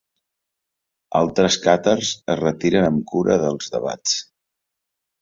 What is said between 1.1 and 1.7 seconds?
Altres